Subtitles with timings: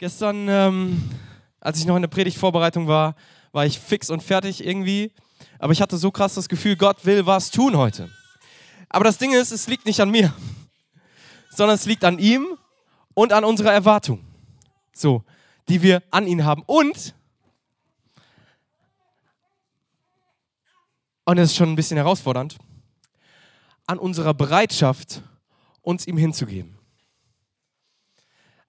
[0.00, 1.10] Gestern, ähm,
[1.58, 3.16] als ich noch in der Predigtvorbereitung war,
[3.50, 5.12] war ich fix und fertig irgendwie.
[5.58, 8.08] Aber ich hatte so krass das Gefühl, Gott will was tun heute.
[8.88, 10.32] Aber das Ding ist, es liegt nicht an mir,
[11.50, 12.46] sondern es liegt an ihm
[13.14, 14.24] und an unserer Erwartung.
[14.92, 15.24] So,
[15.68, 16.62] die wir an ihn haben.
[16.66, 17.16] Und,
[21.24, 22.56] und das ist schon ein bisschen herausfordernd,
[23.86, 25.22] an unserer Bereitschaft,
[25.82, 26.78] uns ihm hinzugeben.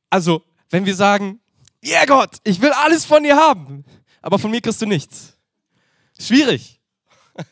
[0.09, 1.39] Also, wenn wir sagen,
[1.83, 3.85] ja yeah, Gott, ich will alles von dir haben,
[4.21, 5.37] aber von mir kriegst du nichts.
[6.19, 6.79] Schwierig.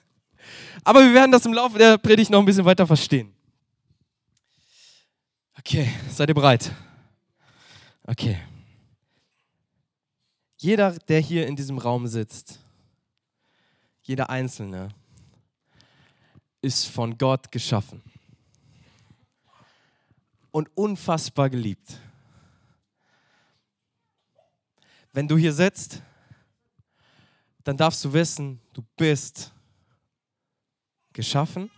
[0.84, 3.34] Aber wir werden das im Laufe der Predigt noch ein bisschen weiter verstehen.
[5.58, 6.72] Okay, seid ihr bereit?
[8.04, 8.38] Okay.
[10.58, 12.60] Jeder, der hier in diesem Raum sitzt,
[14.02, 14.90] jeder Einzelne,
[16.62, 18.02] ist von Gott geschaffen
[20.52, 22.00] und unfassbar geliebt.
[25.18, 26.04] Wenn du hier sitzt,
[27.64, 29.52] dann darfst du wissen, du bist
[31.12, 31.72] geschaffen,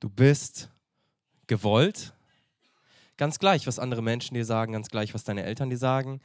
[0.00, 0.70] du bist
[1.46, 2.14] gewollt.
[3.18, 6.22] Ganz gleich, was andere Menschen dir sagen, ganz gleich, was deine Eltern dir sagen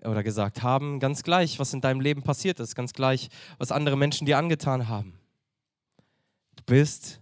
[0.00, 3.98] oder gesagt haben, ganz gleich, was in deinem Leben passiert ist, ganz gleich, was andere
[3.98, 5.20] Menschen dir angetan haben.
[6.56, 7.20] Du bist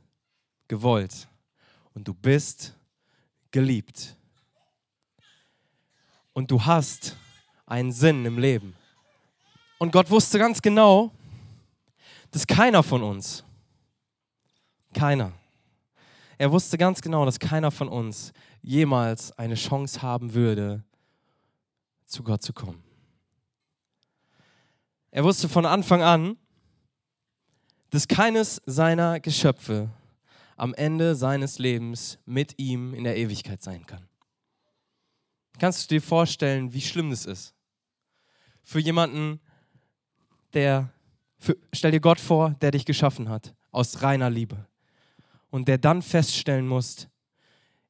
[0.69, 1.27] gewollt
[1.92, 2.79] und du bist
[3.51, 4.17] geliebt.
[6.33, 7.17] Und du hast
[7.73, 8.77] einen Sinn im Leben.
[9.78, 11.11] Und Gott wusste ganz genau,
[12.31, 13.45] dass keiner von uns,
[14.92, 15.33] keiner,
[16.37, 20.84] er wusste ganz genau, dass keiner von uns jemals eine Chance haben würde,
[22.05, 22.83] zu Gott zu kommen.
[25.11, 26.36] Er wusste von Anfang an,
[27.89, 29.89] dass keines seiner Geschöpfe
[30.57, 34.07] am Ende seines Lebens mit ihm in der Ewigkeit sein kann.
[35.59, 37.55] Kannst du dir vorstellen, wie schlimm das ist?
[38.62, 39.41] Für jemanden,
[40.55, 40.92] der,
[41.38, 44.67] für, stell dir Gott vor, der dich geschaffen hat, aus reiner Liebe.
[45.50, 47.08] Und der dann feststellen muss,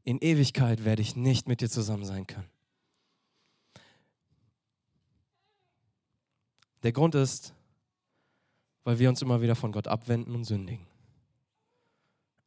[0.04, 2.50] in Ewigkeit werde ich nicht mit dir zusammen sein können.
[6.82, 7.54] Der Grund ist,
[8.82, 10.86] weil wir uns immer wieder von Gott abwenden und sündigen.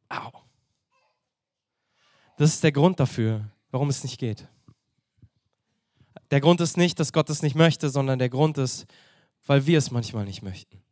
[0.08, 0.30] Au.
[2.36, 4.46] Das ist der Grund dafür, warum es nicht geht.
[6.30, 8.86] Der Grund ist nicht, dass Gott es nicht möchte, sondern der Grund ist,
[9.46, 10.82] weil wir es manchmal nicht möchten.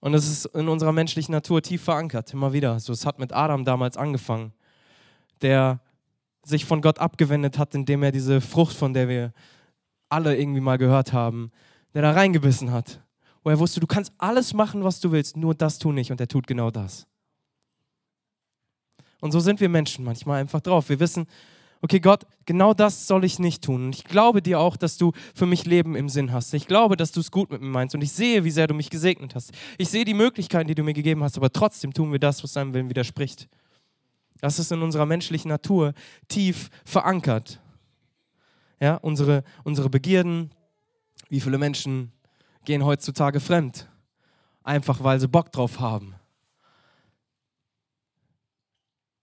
[0.00, 2.78] Und es ist in unserer menschlichen Natur tief verankert, immer wieder.
[2.78, 4.52] So, es hat mit Adam damals angefangen,
[5.42, 5.80] der
[6.44, 9.32] sich von Gott abgewendet hat, indem er diese Frucht, von der wir
[10.08, 11.50] alle irgendwie mal gehört haben,
[11.92, 13.00] der da reingebissen hat.
[13.42, 16.12] Wo er wusste, du kannst alles machen, was du willst, nur das tu nicht.
[16.12, 17.06] Und er tut genau das.
[19.20, 20.88] Und so sind wir Menschen manchmal einfach drauf.
[20.88, 21.26] Wir wissen,
[21.80, 23.86] okay, Gott, genau das soll ich nicht tun.
[23.86, 26.52] Und ich glaube dir auch, dass du für mich Leben im Sinn hast.
[26.54, 27.94] Ich glaube, dass du es gut mit mir meinst.
[27.94, 29.52] Und ich sehe, wie sehr du mich gesegnet hast.
[29.78, 31.36] Ich sehe die Möglichkeiten, die du mir gegeben hast.
[31.36, 33.48] Aber trotzdem tun wir das, was deinem Willen widerspricht.
[34.40, 35.94] Das ist in unserer menschlichen Natur
[36.28, 37.60] tief verankert.
[38.80, 40.50] Ja, unsere, unsere Begierden,
[41.30, 42.12] wie viele Menschen
[42.66, 43.88] gehen heutzutage fremd?
[44.62, 46.15] Einfach weil sie Bock drauf haben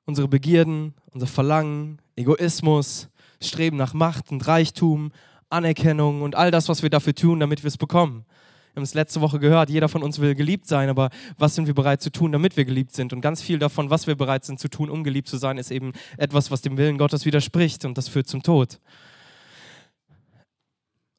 [0.06, 3.10] unsere Begierden, unser Verlangen, Egoismus,
[3.42, 5.12] Streben nach Macht und Reichtum,
[5.50, 8.26] Anerkennung und all das, was wir dafür tun, damit wir es bekommen.
[8.74, 11.68] Wir haben es letzte Woche gehört, jeder von uns will geliebt sein, aber was sind
[11.68, 13.14] wir bereit zu tun, damit wir geliebt sind?
[13.14, 15.70] Und ganz viel davon, was wir bereit sind zu tun, um geliebt zu sein, ist
[15.70, 18.80] eben etwas, was dem Willen Gottes widerspricht und das führt zum Tod.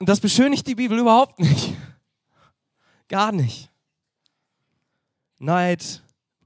[0.00, 1.74] Und das beschönigt die Bibel überhaupt nicht.
[3.08, 3.70] Gar nicht.
[5.38, 6.02] Neid,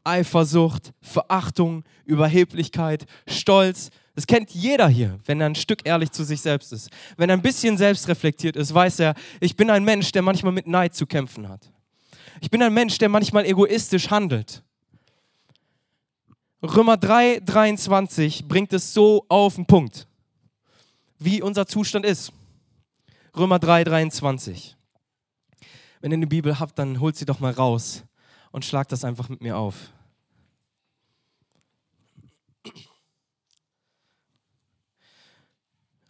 [0.08, 3.91] Eifersucht, Verachtung, Überheblichkeit, Stolz.
[4.14, 6.91] Das kennt jeder hier, wenn er ein Stück ehrlich zu sich selbst ist.
[7.16, 10.66] Wenn er ein bisschen selbstreflektiert ist, weiß er, ich bin ein Mensch, der manchmal mit
[10.66, 11.70] Neid zu kämpfen hat.
[12.41, 14.62] Ich bin ein Mensch, der manchmal egoistisch handelt.
[16.62, 20.08] Römer 3, 23 bringt es so auf den Punkt,
[21.19, 22.32] wie unser Zustand ist.
[23.37, 24.76] Römer 3, 23.
[26.00, 28.04] Wenn ihr eine Bibel habt, dann holt sie doch mal raus
[28.50, 29.93] und schlagt das einfach mit mir auf.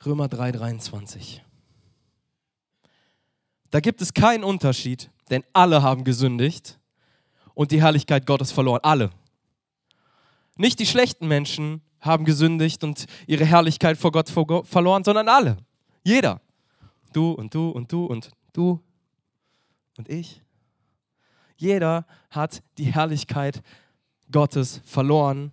[0.04, 1.40] Römer 3:23.
[3.70, 6.78] Da gibt es keinen Unterschied, denn alle haben gesündigt
[7.54, 8.80] und die Herrlichkeit Gottes verloren.
[8.82, 9.10] Alle.
[10.56, 15.56] Nicht die schlechten Menschen haben gesündigt und ihre Herrlichkeit vor Gott verloren, sondern alle.
[16.04, 16.40] Jeder.
[17.12, 18.80] Du und du und du und du
[19.96, 20.42] und ich.
[21.56, 23.62] Jeder hat die Herrlichkeit
[24.30, 25.52] Gottes verloren,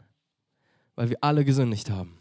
[0.95, 2.14] weil wir alle gesündigt haben.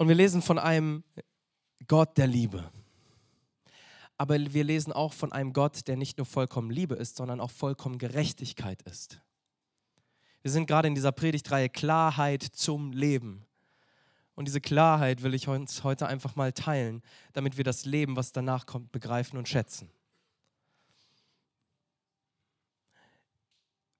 [0.00, 1.04] Und wir lesen von einem
[1.86, 2.72] Gott der Liebe.
[4.16, 7.50] Aber wir lesen auch von einem Gott, der nicht nur vollkommen Liebe ist, sondern auch
[7.50, 9.20] vollkommen Gerechtigkeit ist.
[10.40, 13.44] Wir sind gerade in dieser Predigtreihe Klarheit zum Leben.
[14.36, 17.02] Und diese Klarheit will ich uns heute einfach mal teilen,
[17.34, 19.90] damit wir das Leben, was danach kommt, begreifen und schätzen.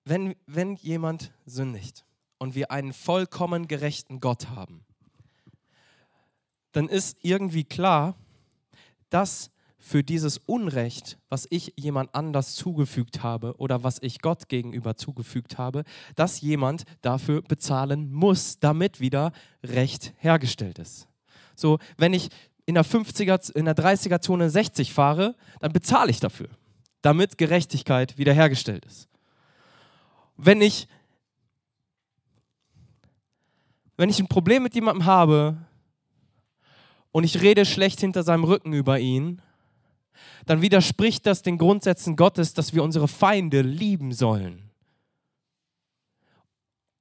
[0.06, 2.06] Wenn, wenn jemand sündigt
[2.38, 4.86] und wir einen vollkommen gerechten Gott haben,
[6.72, 8.14] dann ist irgendwie klar,
[9.08, 9.50] dass
[9.80, 15.56] für dieses Unrecht, was ich jemand anders zugefügt habe oder was ich Gott gegenüber zugefügt
[15.56, 15.84] habe,
[16.14, 19.32] dass jemand dafür bezahlen muss, damit wieder
[19.64, 21.08] Recht hergestellt ist.
[21.56, 22.28] So, wenn ich
[22.66, 26.48] in der 50er, in der 30er Zone 60 fahre, dann bezahle ich dafür,
[27.00, 29.08] damit Gerechtigkeit wiederhergestellt ist.
[30.36, 30.86] Wenn ich
[33.96, 35.58] wenn ich ein Problem mit jemandem habe,
[37.12, 39.42] und ich rede schlecht hinter seinem Rücken über ihn,
[40.46, 44.70] dann widerspricht das den Grundsätzen Gottes, dass wir unsere Feinde lieben sollen.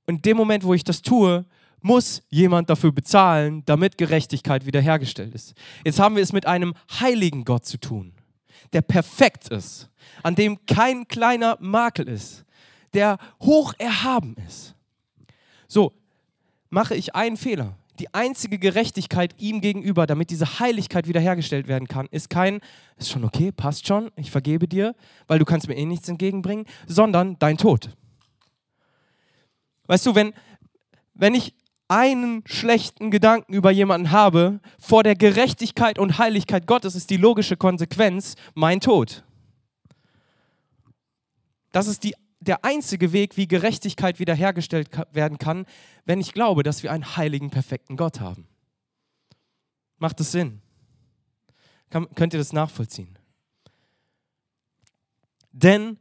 [0.07, 1.45] Und in dem Moment, wo ich das tue,
[1.81, 5.53] muss jemand dafür bezahlen, damit Gerechtigkeit wiederhergestellt ist.
[5.85, 8.13] Jetzt haben wir es mit einem heiligen Gott zu tun,
[8.73, 9.89] der perfekt ist,
[10.23, 12.43] an dem kein kleiner Makel ist,
[12.93, 14.75] der hoch erhaben ist.
[15.67, 15.93] So,
[16.69, 22.07] mache ich einen Fehler, die einzige Gerechtigkeit ihm gegenüber, damit diese Heiligkeit wiederhergestellt werden kann,
[22.11, 22.61] ist kein,
[22.97, 24.95] ist schon okay, passt schon, ich vergebe dir,
[25.27, 27.95] weil du kannst mir eh nichts entgegenbringen, sondern dein Tod.
[29.87, 30.33] Weißt du, wenn,
[31.13, 31.53] wenn ich
[31.87, 37.57] einen schlechten Gedanken über jemanden habe, vor der Gerechtigkeit und Heiligkeit Gottes ist die logische
[37.57, 39.23] Konsequenz mein Tod.
[41.71, 45.65] Das ist die der einzige Weg, wie Gerechtigkeit wiederhergestellt werden kann,
[46.05, 48.47] wenn ich glaube, dass wir einen heiligen, perfekten Gott haben.
[49.97, 50.61] Macht das Sinn?
[51.89, 53.17] Kann, könnt ihr das nachvollziehen?
[55.51, 55.97] Denn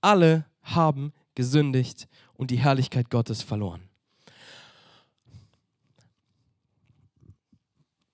[0.00, 3.88] alle haben gesündigt und die Herrlichkeit Gottes verloren.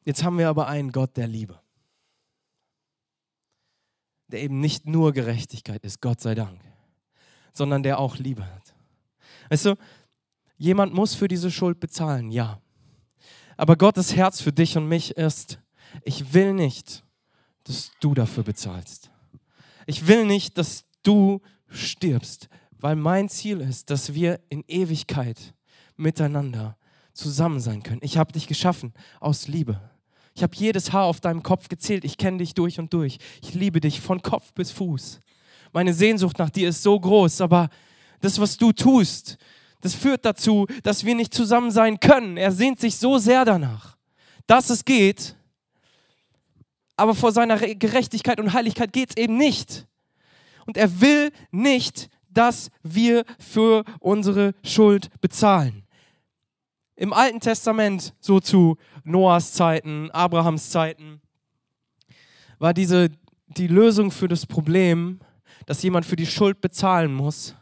[0.04, 1.60] Jetzt haben wir aber einen Gott der Liebe,
[4.28, 6.73] der eben nicht nur Gerechtigkeit ist, Gott sei Dank
[7.54, 8.74] sondern der auch Liebe hat.
[9.48, 9.76] Weißt du,
[10.58, 12.60] jemand muss für diese Schuld bezahlen, ja.
[13.56, 15.58] Aber Gottes Herz für dich und mich ist,
[16.02, 17.04] ich will nicht,
[17.62, 19.10] dass du dafür bezahlst.
[19.86, 22.48] Ich will nicht, dass du stirbst,
[22.78, 25.54] weil mein Ziel ist, dass wir in Ewigkeit
[25.96, 26.76] miteinander
[27.12, 28.00] zusammen sein können.
[28.02, 29.80] Ich habe dich geschaffen aus Liebe.
[30.34, 32.04] Ich habe jedes Haar auf deinem Kopf gezählt.
[32.04, 33.18] Ich kenne dich durch und durch.
[33.40, 35.20] Ich liebe dich von Kopf bis Fuß
[35.74, 37.68] meine Sehnsucht nach dir ist so groß, aber
[38.20, 39.36] das, was du tust,
[39.80, 42.36] das führt dazu, dass wir nicht zusammen sein können.
[42.36, 43.96] Er sehnt sich so sehr danach,
[44.46, 45.36] dass es geht,
[46.96, 49.86] aber vor seiner Gerechtigkeit und Heiligkeit geht es eben nicht.
[50.64, 55.82] Und er will nicht, dass wir für unsere Schuld bezahlen.
[56.96, 61.20] Im Alten Testament, so zu Noahs Zeiten, Abrahams Zeiten,
[62.58, 63.10] war diese
[63.48, 65.20] die Lösung für das Problem,
[65.66, 67.54] dass jemand für die Schuld bezahlen muss,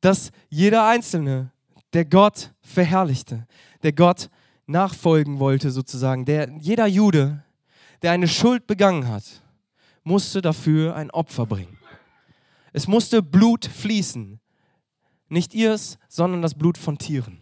[0.00, 1.50] dass jeder Einzelne,
[1.92, 3.46] der Gott verherrlichte,
[3.82, 4.28] der Gott
[4.66, 7.42] nachfolgen wollte sozusagen, der, jeder Jude,
[8.02, 9.24] der eine Schuld begangen hat,
[10.02, 11.78] musste dafür ein Opfer bringen.
[12.72, 14.40] Es musste Blut fließen.
[15.28, 17.40] Nicht ihrs, sondern das Blut von Tieren.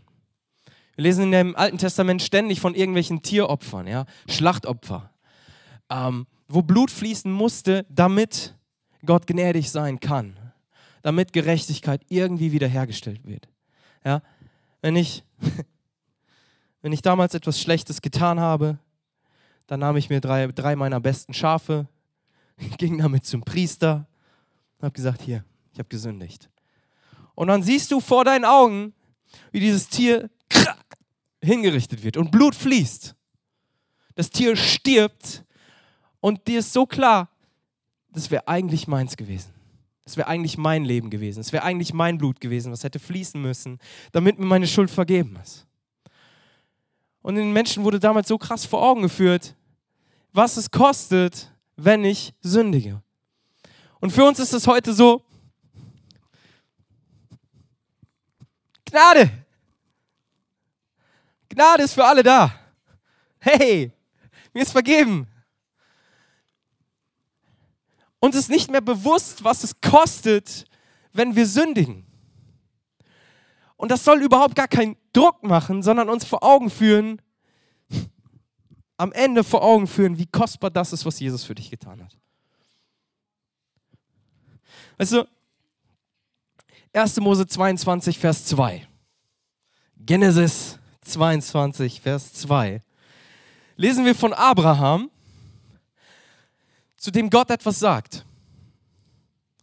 [0.94, 5.10] Wir lesen in dem Alten Testament ständig von irgendwelchen Tieropfern, ja, Schlachtopfer,
[5.90, 8.54] ähm, wo Blut fließen musste, damit
[9.04, 10.36] Gott gnädig sein kann,
[11.02, 13.48] damit Gerechtigkeit irgendwie wiederhergestellt wird.
[14.04, 14.22] Ja?
[14.80, 15.24] Wenn, ich,
[16.82, 18.78] wenn ich damals etwas Schlechtes getan habe,
[19.66, 21.88] dann nahm ich mir drei, drei meiner besten Schafe,
[22.78, 24.06] ging damit zum Priester
[24.78, 26.50] und habe gesagt, hier, ich habe gesündigt.
[27.34, 28.92] Und dann siehst du vor deinen Augen,
[29.50, 30.30] wie dieses Tier
[31.42, 33.14] hingerichtet wird und Blut fließt.
[34.14, 35.44] Das Tier stirbt
[36.20, 37.31] und dir ist so klar,
[38.12, 39.50] das wäre eigentlich meins gewesen.
[40.04, 41.40] Das wäre eigentlich mein Leben gewesen.
[41.40, 43.78] Das wäre eigentlich mein Blut gewesen, was hätte fließen müssen,
[44.10, 45.66] damit mir meine Schuld vergeben ist.
[47.22, 49.54] Und den Menschen wurde damals so krass vor Augen geführt,
[50.32, 53.00] was es kostet, wenn ich sündige.
[54.00, 55.22] Und für uns ist es heute so,
[58.92, 59.30] Gnade.
[61.48, 62.52] Gnade ist für alle da.
[63.38, 63.90] Hey,
[64.52, 65.26] mir ist vergeben.
[68.22, 70.64] Uns ist nicht mehr bewusst, was es kostet,
[71.12, 72.06] wenn wir sündigen.
[73.76, 77.20] Und das soll überhaupt gar keinen Druck machen, sondern uns vor Augen führen,
[78.96, 82.16] am Ende vor Augen führen, wie kostbar das ist, was Jesus für dich getan hat.
[84.98, 85.26] Weißt du,
[86.92, 87.18] 1.
[87.18, 88.86] Mose 22, Vers 2.
[89.96, 92.82] Genesis 22, Vers 2.
[93.74, 95.10] Lesen wir von Abraham,
[97.02, 98.24] zu dem Gott etwas sagt.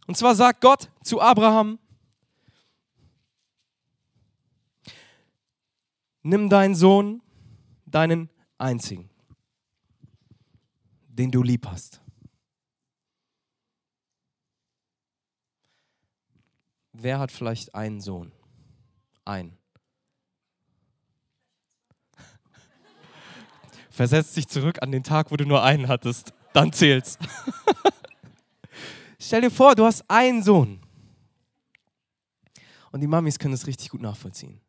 [0.06, 1.78] Und zwar sagt Gott zu Abraham,
[6.22, 7.22] nimm deinen Sohn,
[7.86, 8.28] deinen
[8.58, 9.08] einzigen,
[11.08, 12.02] den du lieb hast.
[16.92, 18.32] Wer hat vielleicht einen Sohn?
[19.24, 19.56] Ein.
[23.90, 26.34] Versetz dich zurück an den Tag, wo du nur einen hattest.
[26.52, 27.18] Dann zählt's.
[29.18, 30.80] Stell dir vor, du hast einen Sohn.
[32.90, 34.60] Und die Mamis können es richtig gut nachvollziehen.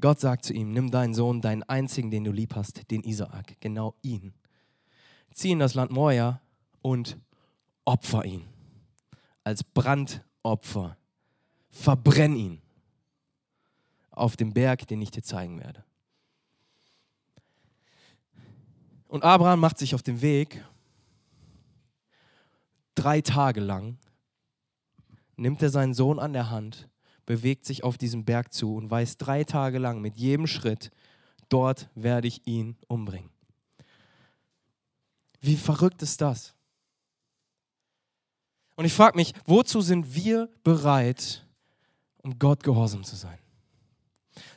[0.00, 3.58] Gott sagt zu ihm, nimm deinen Sohn, deinen einzigen, den du lieb hast, den Isaak,
[3.60, 4.34] genau ihn.
[5.32, 6.40] Zieh in das Land Moria
[6.82, 7.16] und
[7.84, 8.44] opfer ihn
[9.46, 10.98] als Brandopfer.
[11.70, 12.60] Verbrenn ihn
[14.10, 15.84] auf dem Berg, den ich dir zeigen werde.
[19.16, 20.62] Und Abraham macht sich auf den Weg,
[22.94, 23.96] drei Tage lang,
[25.36, 26.86] nimmt er seinen Sohn an der Hand
[27.24, 30.90] bewegt sich auf diesem Berg zu und weiß drei Tage lang mit jedem Schritt,
[31.48, 33.30] dort werde ich ihn umbringen.
[35.40, 36.54] Wie verrückt ist das?
[38.74, 41.42] Und ich frage mich, wozu sind wir bereit,
[42.18, 43.38] um Gott gehorsam zu sein?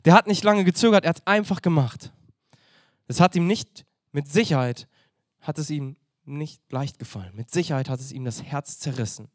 [0.04, 2.12] Der hat nicht lange gezögert, er hat es einfach gemacht.
[3.08, 4.88] Es hat ihm nicht, mit Sicherheit,
[5.42, 7.36] hat es ihm nicht leicht gefallen.
[7.36, 9.30] Mit Sicherheit hat es ihm das Herz zerrissen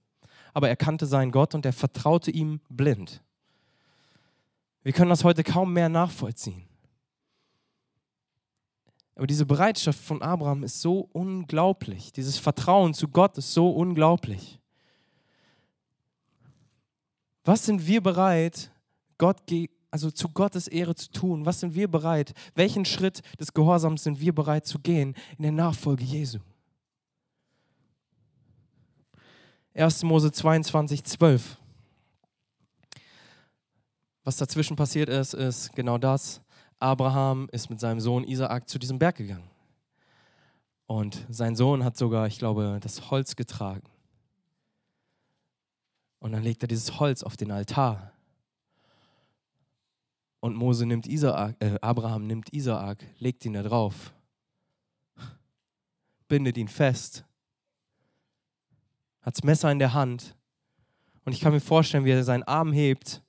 [0.55, 3.23] aber er kannte seinen Gott und er vertraute ihm blind.
[4.85, 6.65] Wir können das heute kaum mehr nachvollziehen.
[9.17, 12.13] Aber diese Bereitschaft von Abraham ist so unglaublich.
[12.13, 14.61] Dieses Vertrauen zu Gott ist so unglaublich.
[17.45, 18.71] Was sind wir bereit,
[19.19, 19.47] Gott,
[19.95, 21.47] also zu Gottes Ehre zu tun?
[21.47, 22.35] Was sind wir bereit?
[22.57, 26.41] Welchen Schritt des Gehorsams sind wir bereit zu gehen in der Nachfolge Jesu?
[29.73, 30.03] 1.
[30.03, 31.59] Mose 22, 12.
[34.25, 36.43] Was dazwischen passiert ist, ist genau das.
[36.81, 39.49] Abraham ist mit seinem Sohn Isaak zu diesem Berg gegangen.
[40.87, 43.89] Und sein Sohn hat sogar, ich glaube, das Holz getragen.
[46.19, 48.14] Und dann legt er dieses Holz auf den Altar.
[50.45, 54.13] Und Mose nimmt Isaak, äh, Abraham nimmt Isaak, legt ihn da drauf,
[56.29, 57.25] bindet ihn fest
[59.25, 60.37] hat das Messer in der Hand.
[61.25, 63.23] Und ich kann mir vorstellen, wie er seinen Arm hebt,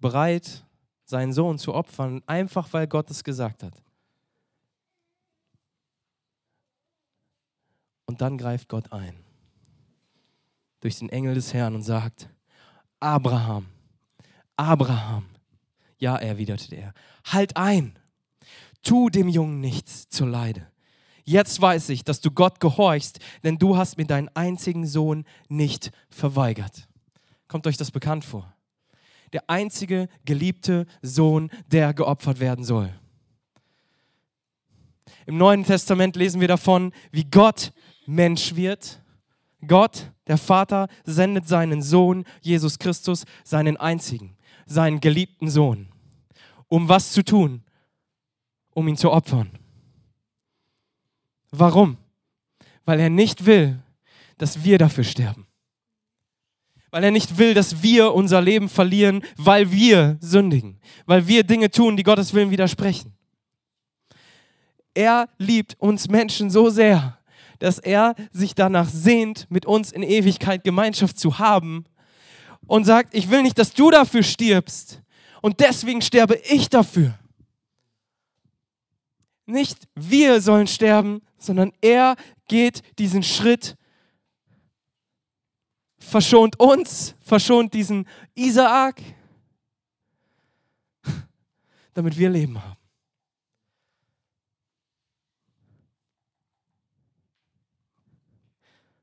[0.00, 0.66] bereit,
[1.04, 3.80] seinen Sohn zu opfern, einfach weil Gott es gesagt hat.
[8.06, 9.14] Und dann greift Gott ein
[10.80, 12.28] durch den Engel des Herrn und sagt,
[12.98, 13.66] Abraham,
[14.56, 15.26] Abraham,
[16.00, 16.92] ja, erwiderte er,
[17.24, 17.98] halt ein,
[18.82, 20.66] tu dem Jungen nichts zur Leide.
[21.24, 25.92] Jetzt weiß ich, dass du Gott gehorchst, denn du hast mir deinen einzigen Sohn nicht
[26.08, 26.88] verweigert.
[27.46, 28.52] Kommt euch das bekannt vor?
[29.32, 32.92] Der einzige geliebte Sohn, der geopfert werden soll.
[35.26, 37.72] Im Neuen Testament lesen wir davon, wie Gott
[38.06, 39.00] Mensch wird.
[39.66, 44.36] Gott, der Vater, sendet seinen Sohn, Jesus Christus, seinen einzigen,
[44.70, 45.88] seinen geliebten Sohn.
[46.68, 47.62] Um was zu tun?
[48.72, 49.50] Um ihn zu opfern.
[51.50, 51.96] Warum?
[52.84, 53.82] Weil er nicht will,
[54.38, 55.46] dass wir dafür sterben.
[56.90, 61.70] Weil er nicht will, dass wir unser Leben verlieren, weil wir sündigen, weil wir Dinge
[61.70, 63.12] tun, die Gottes Willen widersprechen.
[64.94, 67.18] Er liebt uns Menschen so sehr,
[67.58, 71.84] dass er sich danach sehnt, mit uns in Ewigkeit Gemeinschaft zu haben
[72.70, 75.02] und sagt, ich will nicht, dass du dafür stirbst
[75.42, 77.18] und deswegen sterbe ich dafür.
[79.44, 82.14] Nicht wir sollen sterben, sondern er
[82.46, 83.76] geht diesen Schritt,
[85.98, 89.02] verschont uns, verschont diesen Isaak,
[91.94, 92.76] damit wir Leben haben.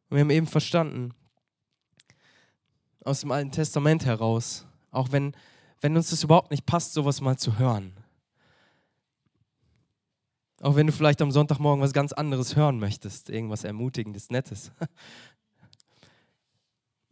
[0.09, 1.16] Wir haben eben verstanden,
[3.07, 5.33] aus dem Alten Testament heraus, auch wenn,
[5.81, 7.93] wenn uns das überhaupt nicht passt, sowas mal zu hören,
[10.61, 14.71] auch wenn du vielleicht am Sonntagmorgen was ganz anderes hören möchtest, irgendwas Ermutigendes, Nettes.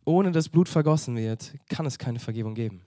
[0.06, 2.86] ohne dass Blut vergossen wird, kann es keine Vergebung geben.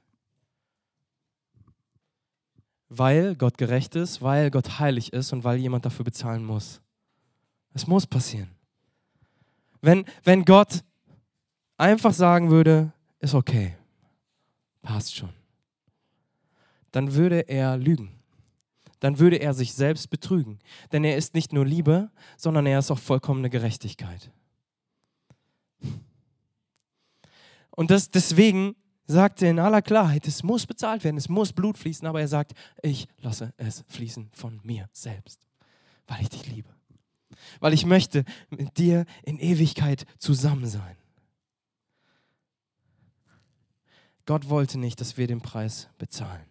[2.89, 6.81] Weil Gott gerecht ist, weil Gott heilig ist und weil jemand dafür bezahlen muss.
[7.75, 8.51] Es muss passieren.
[9.81, 10.83] Wenn, wenn Gott
[11.77, 13.77] einfach sagen würde, ist okay,
[14.83, 15.33] passt schon,
[16.93, 18.15] dann würde er lügen.
[19.01, 20.59] Dann würde er sich selbst betrügen.
[20.91, 24.33] Denn er ist nicht nur Liebe, sondern er ist auch vollkommene Gerechtigkeit.
[27.71, 28.75] Und das, deswegen
[29.07, 32.29] sagt er in aller Klarheit, es muss bezahlt werden, es muss Blut fließen, aber er
[32.29, 35.47] sagt, ich lasse es fließen von mir selbst,
[36.07, 36.69] weil ich dich liebe.
[37.61, 40.98] Weil ich möchte mit dir in Ewigkeit zusammen sein.
[44.29, 46.45] Gott wollte nicht, dass wir den Preis bezahlen.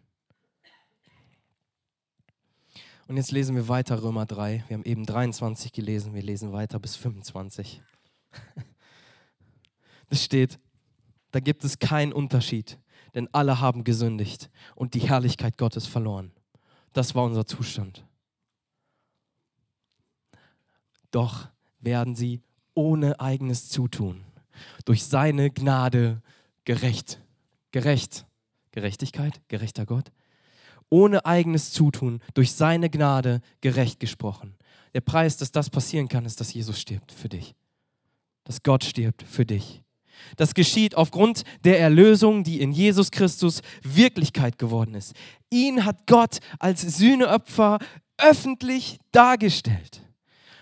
[3.07, 4.63] Und jetzt lesen wir weiter Römer 3.
[4.67, 7.83] Wir haben eben 23 gelesen, wir lesen weiter bis 25.
[10.09, 10.57] Es steht,
[11.29, 12.79] da gibt es keinen Unterschied,
[13.13, 16.31] denn alle haben gesündigt und die Herrlichkeit Gottes verloren.
[16.93, 18.07] Das war unser Zustand.
[21.11, 21.47] Doch
[21.79, 22.41] werden sie
[22.73, 24.23] ohne eigenes Zutun
[24.85, 26.23] durch seine Gnade
[26.63, 27.21] gerecht.
[27.77, 28.25] Gerecht.
[28.71, 30.11] Gerechtigkeit, gerechter Gott.
[30.89, 34.55] Ohne eigenes Zutun durch seine Gnade gerecht gesprochen.
[34.95, 37.53] Der Preis, dass das passieren kann, ist, dass Jesus stirbt für dich.
[38.45, 39.83] Dass Gott stirbt für dich.
[40.37, 45.13] Das geschieht aufgrund der Erlösung, die in Jesus Christus Wirklichkeit geworden ist.
[45.51, 47.77] Ihn hat Gott als Sühneopfer
[48.17, 50.01] öffentlich dargestellt.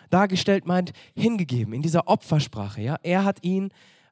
[0.10, 2.82] Dargestellt meint hingegeben in dieser Opfersprache.
[2.82, 2.98] Ja?
[3.04, 3.70] Er hat ihn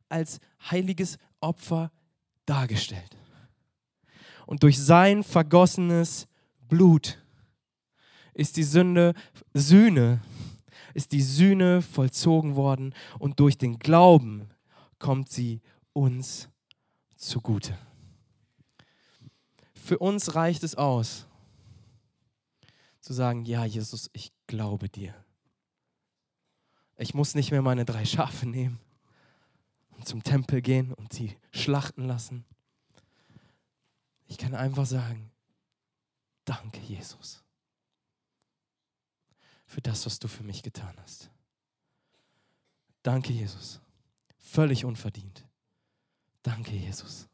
[0.07, 0.39] als
[0.71, 1.91] heiliges Opfer
[2.45, 3.17] dargestellt.
[4.45, 6.27] Und durch sein vergossenes
[6.67, 7.19] Blut
[8.33, 9.13] ist die Sünde,
[9.53, 10.21] Sühne,
[10.93, 14.49] ist die Sühne vollzogen worden und durch den Glauben
[14.99, 15.61] kommt sie
[15.93, 16.49] uns
[17.15, 17.77] zugute.
[19.73, 21.27] Für uns reicht es aus,
[23.01, 25.13] zu sagen, ja Jesus, ich glaube dir.
[26.97, 28.79] Ich muss nicht mehr meine drei Schafe nehmen
[30.03, 32.45] zum Tempel gehen und sie schlachten lassen.
[34.27, 35.31] Ich kann einfach sagen,
[36.45, 37.43] danke Jesus
[39.65, 41.29] für das, was du für mich getan hast.
[43.01, 43.81] Danke Jesus
[44.43, 45.47] Völlig unverdient.
[46.43, 47.27] Danke, Jesus.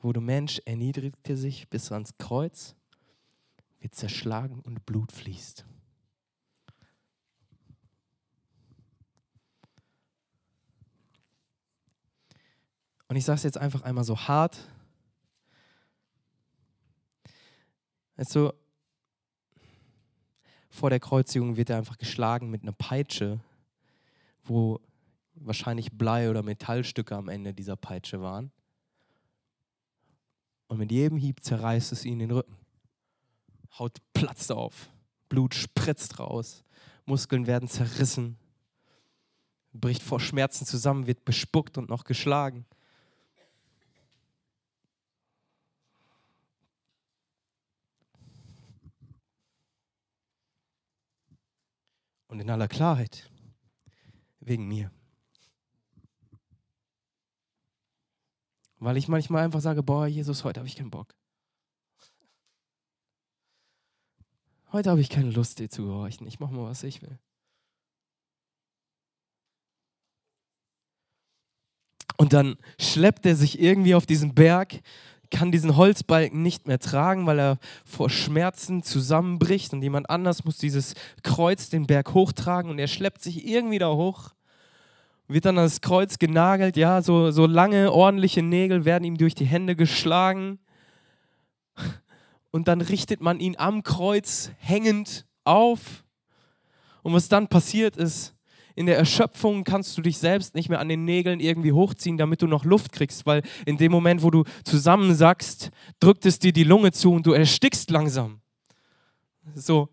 [0.00, 2.76] Wo du Mensch erniedrigte sich bis ans Kreuz,
[3.80, 5.66] wird zerschlagen und Blut fließt.
[13.08, 14.68] Und ich sage es jetzt einfach einmal so hart.
[18.32, 18.52] Du,
[20.68, 23.40] vor der Kreuzigung wird er einfach geschlagen mit einer Peitsche,
[24.44, 24.80] wo
[25.34, 28.50] wahrscheinlich Blei- oder Metallstücke am Ende dieser Peitsche waren.
[30.66, 32.56] Und mit jedem Hieb zerreißt es ihn den Rücken.
[33.78, 34.90] Haut platzt auf,
[35.28, 36.64] Blut spritzt raus,
[37.06, 38.36] Muskeln werden zerrissen,
[39.72, 42.66] bricht vor Schmerzen zusammen, wird bespuckt und noch geschlagen.
[52.28, 53.30] Und in aller Klarheit,
[54.40, 54.90] wegen mir.
[58.78, 61.14] Weil ich manchmal einfach sage, boah, Jesus, heute habe ich keinen Bock.
[64.70, 66.26] Heute habe ich keine Lust, dir zu gehorchen.
[66.26, 67.18] Ich mache mal, was ich will.
[72.18, 74.80] Und dann schleppt er sich irgendwie auf diesen Berg,
[75.30, 80.58] kann diesen Holzbalken nicht mehr tragen, weil er vor Schmerzen zusammenbricht und jemand anders muss
[80.58, 84.30] dieses Kreuz den Berg hochtragen und er schleppt sich irgendwie da hoch,
[85.28, 89.34] wird dann an das Kreuz genagelt, ja, so, so lange ordentliche Nägel werden ihm durch
[89.34, 90.58] die Hände geschlagen.
[92.50, 96.04] Und dann richtet man ihn am Kreuz hängend auf.
[97.02, 98.34] Und was dann passiert ist,
[98.78, 102.42] in der Erschöpfung kannst du dich selbst nicht mehr an den Nägeln irgendwie hochziehen, damit
[102.42, 106.62] du noch Luft kriegst, weil in dem Moment, wo du zusammensackst, drückt es dir die
[106.62, 108.40] Lunge zu und du erstickst langsam.
[109.56, 109.88] So,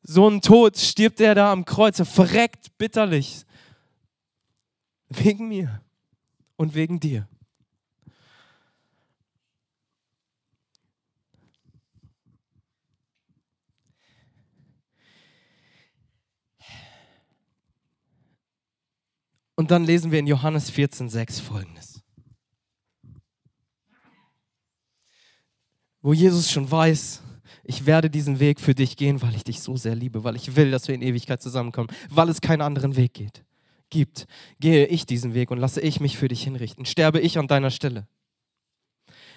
[0.00, 3.42] so ein Tod stirbt er da am Kreuz, er verreckt bitterlich.
[5.08, 5.80] Wegen mir
[6.54, 7.26] und wegen dir.
[19.64, 22.02] Und dann lesen wir in Johannes 14,6 folgendes.
[26.02, 27.22] Wo Jesus schon weiß,
[27.62, 30.54] ich werde diesen Weg für dich gehen, weil ich dich so sehr liebe, weil ich
[30.54, 33.42] will, dass wir in Ewigkeit zusammenkommen, weil es keinen anderen Weg geht.
[33.88, 34.26] Gibt,
[34.60, 36.84] gehe ich diesen Weg und lasse ich mich für dich hinrichten.
[36.84, 38.06] Sterbe ich an deiner Stelle.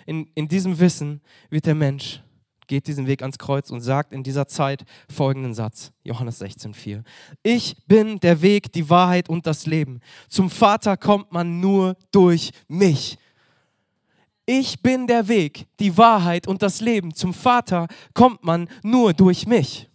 [0.06, 2.22] In, in diesem Wissen wird der Mensch
[2.68, 7.04] geht diesen Weg ans Kreuz und sagt in dieser Zeit folgenden Satz, Johannes 16,4.
[7.44, 10.02] Ich bin der Weg, die Wahrheit und das Leben.
[10.30, 13.18] Zum Vater kommt man nur durch mich.
[14.46, 17.14] Ich bin der Weg, die Wahrheit und das Leben.
[17.14, 19.90] Zum Vater kommt man nur durch mich.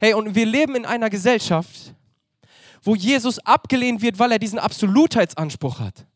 [0.00, 1.94] Hey, und wir leben in einer Gesellschaft,
[2.82, 6.06] wo Jesus abgelehnt wird, weil er diesen Absolutheitsanspruch hat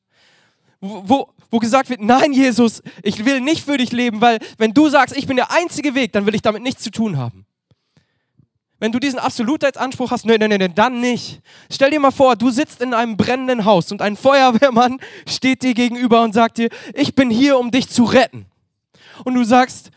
[0.82, 5.16] wo, gesagt wird, nein Jesus, ich will nicht für dich leben, weil wenn du sagst,
[5.16, 7.46] ich bin der einzige Weg, dann will ich damit nichts zu tun haben.
[8.82, 11.40] Wenn du diesen Absolutheitsanspruch hast, nein, nein, nein, dann nicht.
[11.70, 15.74] Stell dir mal vor, du sitzt in einem brennenden Haus und ein Feuerwehrmann steht dir
[15.74, 18.46] gegenüber und sagt dir, ich bin hier, um dich zu retten.
[19.24, 19.92] Und du sagst,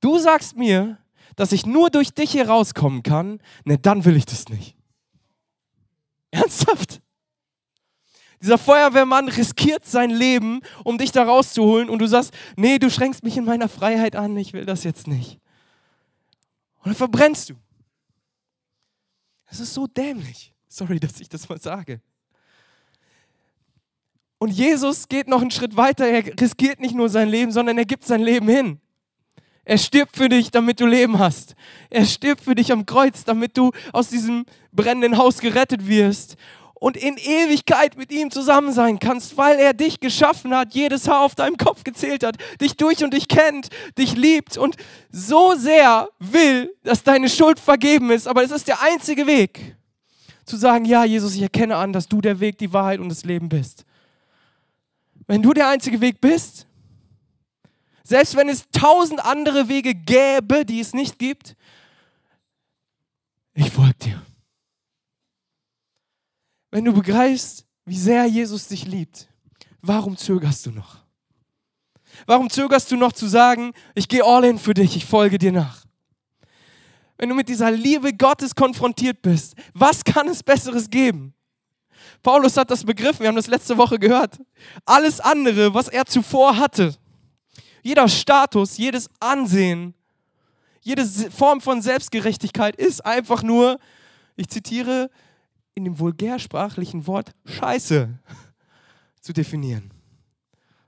[0.00, 0.96] du sagst mir,
[1.36, 4.74] dass ich nur durch dich hier rauskommen kann, ne, dann will ich das nicht.
[6.30, 7.02] Ernsthaft?
[8.40, 13.24] Dieser Feuerwehrmann riskiert sein Leben, um dich da rauszuholen und du sagst, nee, du schränkst
[13.24, 15.40] mich in meiner Freiheit an, ich will das jetzt nicht.
[16.78, 17.54] Und dann verbrennst du.
[19.48, 20.54] Das ist so dämlich.
[20.68, 22.00] Sorry, dass ich das mal sage.
[24.38, 26.06] Und Jesus geht noch einen Schritt weiter.
[26.06, 28.80] Er riskiert nicht nur sein Leben, sondern er gibt sein Leben hin.
[29.64, 31.56] Er stirbt für dich, damit du Leben hast.
[31.90, 36.36] Er stirbt für dich am Kreuz, damit du aus diesem brennenden Haus gerettet wirst
[36.80, 41.20] und in Ewigkeit mit ihm zusammen sein kannst, weil er dich geschaffen hat, jedes Haar
[41.20, 44.76] auf deinem Kopf gezählt hat, dich durch und dich kennt, dich liebt und
[45.10, 48.28] so sehr will, dass deine Schuld vergeben ist.
[48.28, 49.76] Aber es ist der einzige Weg,
[50.44, 53.24] zu sagen, ja, Jesus, ich erkenne an, dass du der Weg, die Wahrheit und das
[53.24, 53.84] Leben bist.
[55.26, 56.66] Wenn du der einzige Weg bist,
[58.02, 61.54] selbst wenn es tausend andere Wege gäbe, die es nicht gibt,
[63.52, 64.22] ich folge dir.
[66.70, 69.28] Wenn du begreifst, wie sehr Jesus dich liebt,
[69.80, 70.98] warum zögerst du noch?
[72.26, 75.52] Warum zögerst du noch zu sagen, ich gehe all in für dich, ich folge dir
[75.52, 75.84] nach?
[77.16, 81.34] Wenn du mit dieser Liebe Gottes konfrontiert bist, was kann es Besseres geben?
[82.22, 84.38] Paulus hat das begriffen, wir haben das letzte Woche gehört.
[84.84, 86.94] Alles andere, was er zuvor hatte,
[87.82, 89.94] jeder Status, jedes Ansehen,
[90.82, 93.78] jede Form von Selbstgerechtigkeit ist einfach nur,
[94.36, 95.10] ich zitiere,
[95.78, 98.18] in dem vulgärsprachlichen Wort Scheiße
[99.20, 99.92] zu definieren.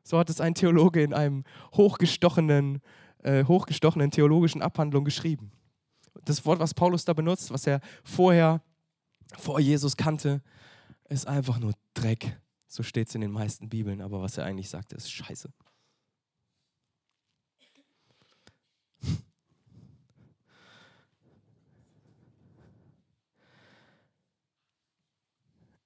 [0.02, 2.80] So hat es ein Theologe in einem hochgestochenen,
[3.22, 5.52] äh, hochgestochenen theologischen Abhandlung geschrieben.
[6.24, 8.62] Das Wort, was Paulus da benutzt, was er vorher
[9.38, 10.42] vor Jesus kannte,
[11.08, 12.40] ist einfach nur Dreck.
[12.66, 15.50] So steht es in den meisten Bibeln, aber was er eigentlich sagte, ist Scheiße.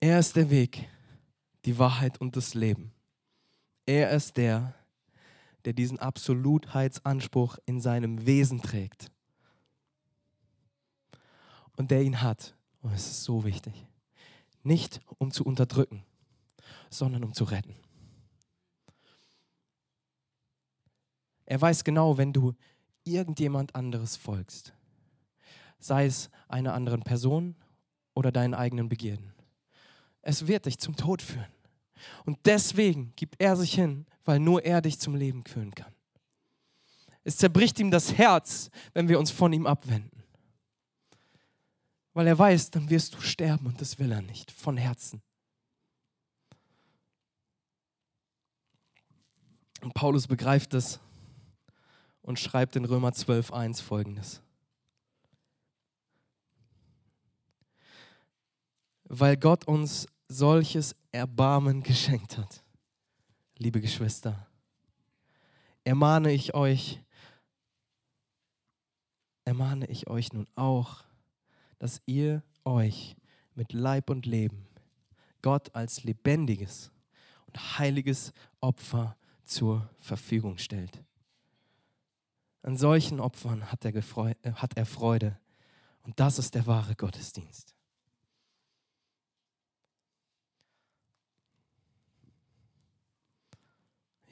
[0.05, 0.87] Er ist der Weg,
[1.65, 2.93] die Wahrheit und das Leben.
[3.87, 4.75] Er ist der,
[5.65, 9.11] der diesen Absolutheitsanspruch in seinem Wesen trägt.
[11.79, 13.87] Und der ihn hat, und es ist so wichtig,
[14.63, 16.05] nicht um zu unterdrücken,
[16.91, 17.75] sondern um zu retten.
[21.47, 22.53] Er weiß genau, wenn du
[23.05, 24.75] irgendjemand anderes folgst,
[25.79, 27.57] sei es einer anderen Person
[28.13, 29.34] oder deinen eigenen Begierden,
[30.25, 31.53] es wird dich zum Tod führen.
[32.25, 35.93] Und deswegen gibt er sich hin, weil nur er dich zum Leben führen kann.
[37.23, 40.23] Es zerbricht ihm das Herz, wenn wir uns von ihm abwenden.
[42.13, 45.23] Weil er weiß, dann wirst du sterben und das will er nicht, von Herzen.
[49.81, 51.01] Und Paulus begreift es
[52.23, 54.41] und schreibt in Römer 12.1 folgendes.
[59.05, 62.65] Weil Gott uns solches Erbarmen geschenkt hat.
[63.57, 64.49] Liebe Geschwister,
[65.85, 67.01] ermahne ich euch,
[69.45, 71.05] ermahne ich euch nun auch,
[71.79, 73.17] dass ihr euch
[73.55, 74.67] mit Leib und Leben
[75.41, 76.91] Gott als lebendiges
[77.47, 81.05] und heiliges Opfer zur Verfügung stellt.
[82.63, 83.93] An solchen Opfern hat er,
[84.55, 85.39] hat er Freude
[86.03, 87.74] und das ist der wahre Gottesdienst.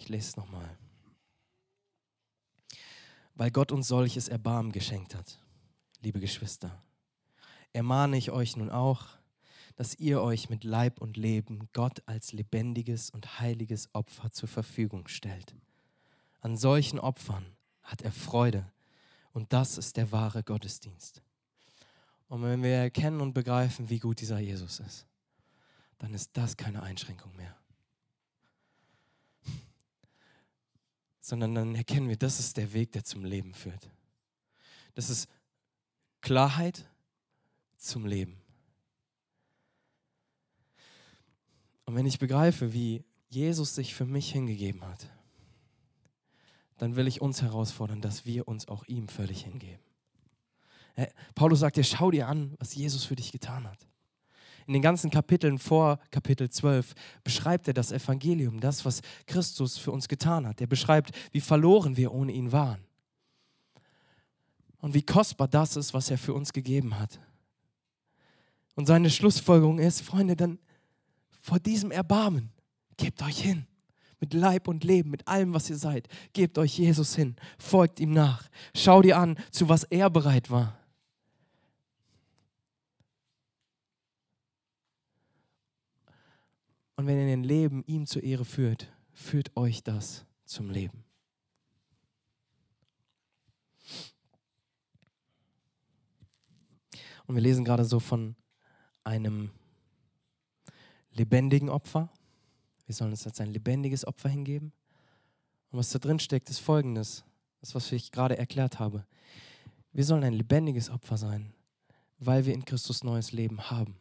[0.03, 0.69] Ich lese es nochmal.
[3.37, 5.38] Weil Gott uns solches Erbarmen geschenkt hat,
[6.01, 6.77] liebe Geschwister,
[7.73, 9.07] ermahne ich euch nun auch,
[9.77, 15.07] dass ihr euch mit Leib und Leben Gott als lebendiges und heiliges Opfer zur Verfügung
[15.07, 15.55] stellt.
[16.41, 17.47] An solchen Opfern
[17.85, 18.73] hat er Freude
[19.33, 21.23] Und das ist der wahre Gottesdienst.
[22.27, 25.07] Und wenn wir erkennen und begreifen, wie gut dieser Jesus ist,
[25.99, 27.62] dann ist das keine Einschränkung mehr.
[31.22, 33.88] Sondern dann erkennen wir, das ist der Weg, der zum Leben führt.
[34.94, 35.30] Das ist
[36.20, 36.87] Klarheit
[37.76, 38.37] zum Leben.
[41.87, 45.08] Und wenn ich begreife, wie Jesus sich für mich hingegeben hat,
[46.76, 49.82] dann will ich uns herausfordern, dass wir uns auch ihm völlig hingeben.
[51.35, 53.87] Paulus sagt dir, schau dir an, was Jesus für dich getan hat.
[54.66, 56.94] In den ganzen Kapiteln vor Kapitel 12
[57.25, 60.61] beschreibt er das Evangelium, das, was Christus für uns getan hat.
[60.61, 62.81] Er beschreibt, wie verloren wir ohne ihn waren.
[64.79, 67.20] Und wie kostbar das ist, was er für uns gegeben hat.
[68.75, 70.59] Und seine Schlussfolgerung ist, Freunde, dann
[71.40, 72.51] vor diesem Erbarmen,
[72.96, 73.66] gebt euch hin.
[74.20, 76.07] Mit Leib und Leben, mit allem, was ihr seid.
[76.33, 77.35] Gebt euch Jesus hin.
[77.59, 78.48] Folgt ihm nach.
[78.75, 80.79] Schau dir an, zu was er bereit war.
[87.03, 91.03] Und wenn ihr ein Leben ihm zur Ehre führt, führt euch das zum Leben.
[97.27, 98.37] Und wir lesen gerade so von
[99.03, 99.51] einem
[101.11, 102.09] lebendigen Opfer.
[102.87, 104.73] Wir sollen uns als ein lebendiges Opfer hingeben.
[105.73, 107.25] Und was da drin steckt, ist folgendes:
[107.62, 109.05] Das, was ich gerade erklärt habe.
[109.93, 111.53] Wir sollen ein lebendiges Opfer sein,
[112.21, 113.97] weil wir in Christus neues Leben haben.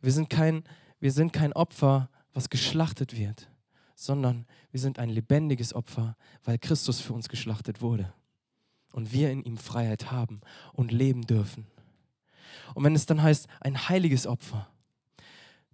[0.00, 0.64] Wir sind kein,
[1.04, 3.50] wir sind kein Opfer, was geschlachtet wird,
[3.94, 8.14] sondern wir sind ein lebendiges Opfer, weil Christus für uns geschlachtet wurde
[8.90, 10.40] und wir in ihm Freiheit haben
[10.72, 11.66] und leben dürfen.
[12.72, 14.66] Und wenn es dann heißt, ein heiliges Opfer,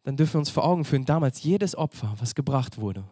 [0.02, 3.04] dann dürfen wir uns vor Augen führen, damals jedes Opfer, was gebracht wurde,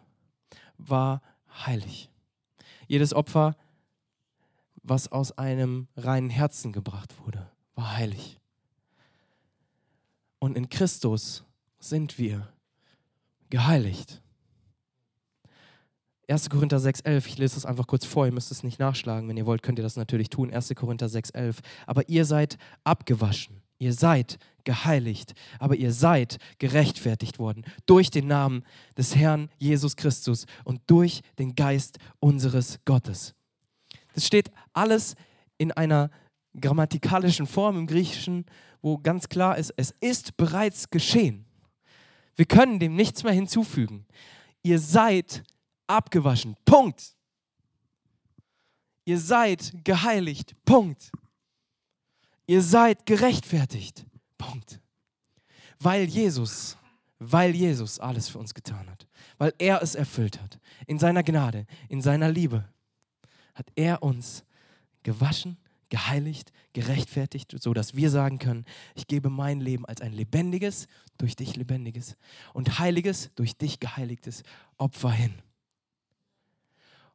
[0.77, 1.21] war
[1.65, 2.09] heilig.
[2.87, 3.55] Jedes Opfer,
[4.83, 8.41] was aus einem reinen Herzen gebracht wurde, war heilig.
[10.39, 11.45] Und in Christus
[11.79, 12.47] sind wir
[13.49, 14.21] geheiligt.
[16.29, 16.49] 1.
[16.49, 19.47] Korinther 6,11, ich lese das einfach kurz vor, ihr müsst es nicht nachschlagen, wenn ihr
[19.47, 20.53] wollt, könnt ihr das natürlich tun.
[20.53, 20.73] 1.
[20.75, 21.57] Korinther 6,11.
[21.87, 28.63] Aber ihr seid abgewaschen, ihr seid geheiligt, aber ihr seid gerechtfertigt worden durch den Namen
[28.95, 33.33] des Herrn Jesus Christus und durch den Geist unseres Gottes.
[34.13, 35.15] Das steht alles
[35.57, 36.11] in einer
[36.59, 38.45] grammatikalischen Form im Griechischen,
[38.81, 41.45] wo ganz klar ist, es ist bereits geschehen.
[42.39, 44.05] Wir können dem nichts mehr hinzufügen.
[44.63, 45.43] Ihr seid
[45.87, 46.55] abgewaschen.
[46.63, 47.13] Punkt.
[49.03, 50.55] Ihr seid geheiligt.
[50.63, 51.11] Punkt.
[52.47, 54.05] Ihr seid gerechtfertigt.
[54.37, 54.79] Punkt.
[55.79, 56.77] Weil Jesus,
[57.17, 59.05] weil Jesus alles für uns getan hat,
[59.37, 62.63] weil er es erfüllt hat, in seiner Gnade, in seiner Liebe,
[63.53, 64.45] hat er uns
[65.03, 65.57] gewaschen,
[65.89, 71.35] geheiligt, gerechtfertigt, so dass wir sagen können, ich gebe mein Leben als ein lebendiges, durch
[71.35, 72.15] dich lebendiges
[72.53, 74.43] und heiliges, durch dich geheiligtes
[74.77, 75.33] Opfer hin.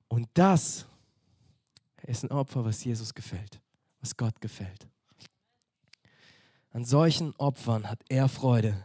[0.08, 0.86] Und das
[2.02, 3.60] ist ein Opfer, was Jesus gefällt,
[4.00, 4.86] was Gott gefällt.
[6.70, 8.84] An solchen Opfern hat er Freude.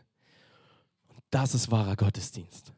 [1.07, 2.71] Und das ist wahrer Gottesdienst.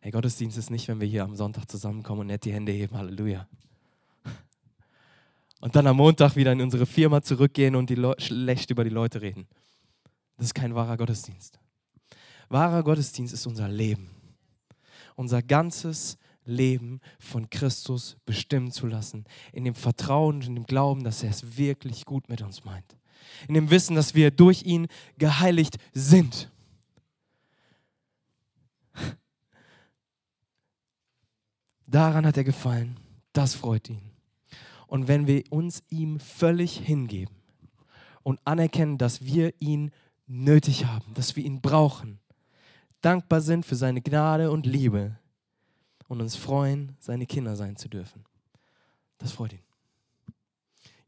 [0.00, 2.96] Hey, Gottesdienst ist nicht, wenn wir hier am Sonntag zusammenkommen und nett die Hände heben.
[2.96, 3.46] Halleluja
[5.62, 9.22] und dann am Montag wieder in unsere Firma zurückgehen und die schlecht über die Leute
[9.22, 9.46] reden.
[10.36, 11.60] Das ist kein wahrer Gottesdienst.
[12.48, 14.10] Wahrer Gottesdienst ist unser Leben.
[15.14, 19.24] Unser ganzes Leben von Christus bestimmen zu lassen.
[19.52, 22.96] In dem Vertrauen und in dem Glauben, dass er es wirklich gut mit uns meint.
[23.46, 26.50] In dem Wissen, dass wir durch ihn geheiligt sind.
[31.86, 32.98] Daran hat er gefallen.
[33.32, 34.11] Das freut ihn.
[34.92, 37.34] Und wenn wir uns ihm völlig hingeben
[38.22, 39.90] und anerkennen, dass wir ihn
[40.26, 42.18] nötig haben, dass wir ihn brauchen,
[43.00, 45.16] dankbar sind für seine Gnade und Liebe
[46.08, 48.26] und uns freuen, seine Kinder sein zu dürfen.
[49.16, 49.62] Das freut ihn.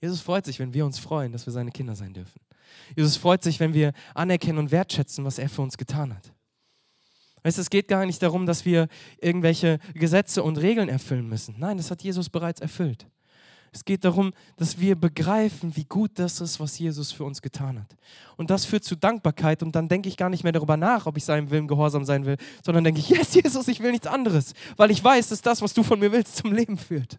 [0.01, 2.41] Jesus freut sich, wenn wir uns freuen, dass wir seine Kinder sein dürfen.
[2.97, 6.33] Jesus freut sich, wenn wir anerkennen und wertschätzen, was er für uns getan hat.
[7.43, 8.89] Weißt, es geht gar nicht darum, dass wir
[9.21, 11.57] irgendwelche Gesetze und Regeln erfüllen müssen.
[11.59, 13.07] Nein, das hat Jesus bereits erfüllt.
[13.75, 17.81] Es geht darum, dass wir begreifen, wie gut das ist, was Jesus für uns getan
[17.81, 17.97] hat.
[18.37, 19.65] Und das führt zu Dankbarkeit.
[19.65, 22.25] Und dann denke ich gar nicht mehr darüber nach, ob ich seinem Willen gehorsam sein
[22.25, 25.61] will, sondern denke ich, yes, Jesus, ich will nichts anderes, weil ich weiß, dass das,
[25.61, 27.19] was du von mir willst, zum Leben führt.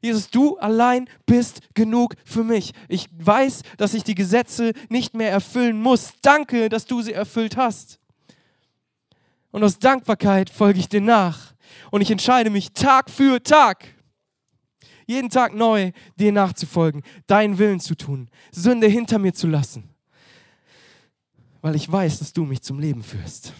[0.00, 2.72] Jesus, du allein bist genug für mich.
[2.88, 6.14] Ich weiß, dass ich die Gesetze nicht mehr erfüllen muss.
[6.22, 8.00] Danke, dass du sie erfüllt hast.
[9.50, 11.52] Und aus Dankbarkeit folge ich dir nach.
[11.90, 13.86] Und ich entscheide mich Tag für Tag
[15.06, 19.88] jeden Tag neu dir nachzufolgen, deinen Willen zu tun, Sünde hinter mir zu lassen,
[21.60, 23.52] weil ich weiß, dass du mich zum Leben führst.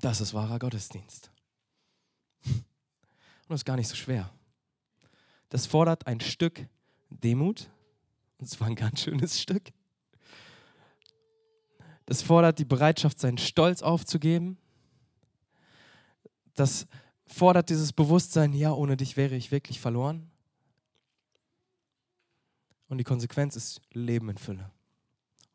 [0.00, 1.30] Das ist wahrer Gottesdienst.
[2.44, 4.30] Und das ist gar nicht so schwer.
[5.48, 6.66] Das fordert ein Stück
[7.10, 7.70] Demut,
[8.38, 9.72] und zwar ein ganz schönes Stück.
[12.06, 14.56] Das fordert die Bereitschaft, seinen Stolz aufzugeben.
[16.54, 16.86] Das
[17.28, 20.30] fordert dieses Bewusstsein, ja, ohne dich wäre ich wirklich verloren.
[22.88, 24.70] Und die Konsequenz ist Leben in Fülle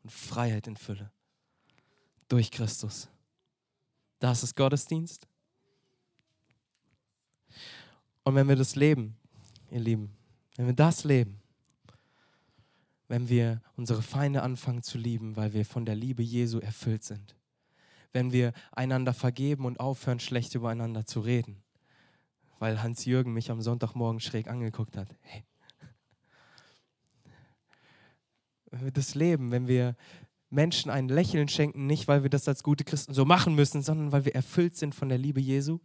[0.02, 1.10] und Freiheit in Fülle
[2.28, 3.08] durch Christus.
[4.20, 5.26] Das ist Gottesdienst.
[8.22, 9.16] Und wenn wir das leben,
[9.70, 10.16] ihr Lieben,
[10.56, 11.40] wenn wir das leben,
[13.08, 17.36] wenn wir unsere Feinde anfangen zu lieben, weil wir von der Liebe Jesu erfüllt sind,
[18.12, 21.63] wenn wir einander vergeben und aufhören, schlecht übereinander zu reden,
[22.64, 25.14] weil Hans-Jürgen mich am Sonntagmorgen schräg angeguckt hat.
[25.20, 25.44] Hey.
[28.94, 29.96] Das leben, wenn wir
[30.48, 34.12] Menschen ein Lächeln schenken, nicht weil wir das als gute Christen so machen müssen, sondern
[34.12, 35.78] weil wir erfüllt sind von der Liebe Jesu.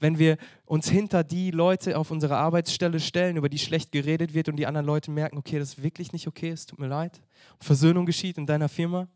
[0.00, 4.48] Wenn wir uns hinter die Leute auf unserer Arbeitsstelle stellen, über die schlecht geredet wird
[4.48, 7.22] und die anderen Leute merken, okay, das ist wirklich nicht okay, es tut mir leid.
[7.60, 9.06] Versöhnung geschieht in deiner Firma.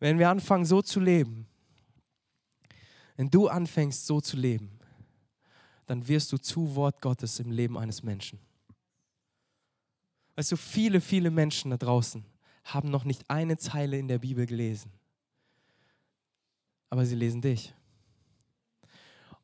[0.00, 1.46] Wenn wir anfangen, so zu leben,
[3.16, 4.78] wenn du anfängst, so zu leben,
[5.92, 8.38] dann wirst du zu Wort Gottes im Leben eines Menschen.
[10.36, 12.24] Weißt du, viele, viele Menschen da draußen
[12.64, 14.90] haben noch nicht eine Zeile in der Bibel gelesen.
[16.88, 17.74] Aber sie lesen dich.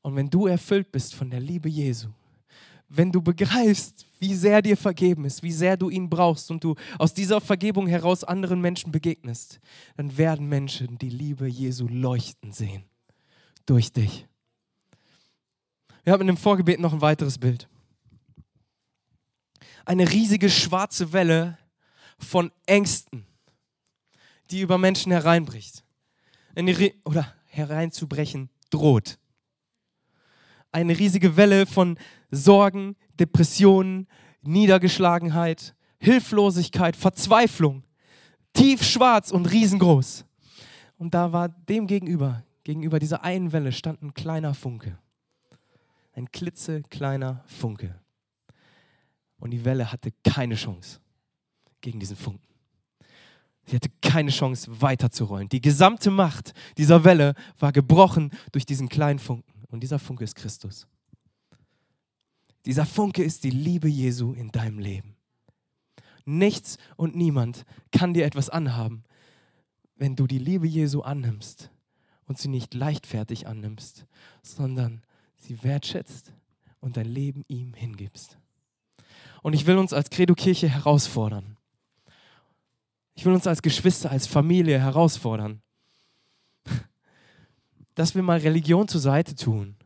[0.01, 2.09] Und wenn du erfüllt bist von der Liebe Jesu,
[2.89, 6.77] wenn du begreifst, wie sehr dir vergeben ist, wie sehr du ihn brauchst und du
[6.99, 9.61] aus dieser Vergebung heraus anderen Menschen begegnest,
[9.99, 12.85] dann werden Menschen die Liebe Jesu leuchten sehen
[13.67, 14.27] durch dich.
[16.09, 17.69] Wir haben in dem Vorgebet noch ein weiteres Bild.
[19.85, 21.59] Eine riesige schwarze Welle
[22.19, 23.27] von Ängsten,
[24.51, 25.85] die über Menschen hereinbricht.
[27.05, 29.19] oder hereinzubrechen droht.
[30.73, 31.99] Eine riesige Welle von
[32.31, 34.09] Sorgen, Depressionen,
[34.41, 37.85] Niedergeschlagenheit, Hilflosigkeit, Verzweiflung.
[38.55, 40.25] Tiefschwarz und riesengroß.
[40.97, 44.97] Und da war dem gegenüber, gegenüber dieser einen Welle, stand ein kleiner Funke.
[46.19, 47.95] Ein klitzekleiner Funke.
[49.39, 50.99] Und die Welle hatte keine Chance
[51.81, 52.43] gegen diesen Funken.
[53.67, 55.49] Sie hatte keine Chance weiterzurollen.
[55.49, 59.63] Die gesamte Macht dieser Welle war gebrochen durch diesen kleinen Funken.
[59.69, 60.89] Und dieser Funke ist Christus.
[62.67, 65.15] Dieser Funke ist die Liebe Jesu in deinem Leben.
[66.25, 69.05] Nichts und niemand kann dir etwas anhaben,
[69.95, 71.71] wenn du die Liebe Jesu annimmst
[72.25, 74.05] und sie nicht leichtfertig annimmst,
[74.43, 75.05] sondern
[75.39, 76.33] sie wertschätzt
[76.81, 78.39] und dein Leben ihm hingibst.
[79.43, 81.57] Und ich will uns als Credo-Kirche herausfordern.
[83.15, 85.61] Ich will uns als Geschwister, als Familie herausfordern,
[87.95, 89.77] dass wir mal Religion zur Seite tun.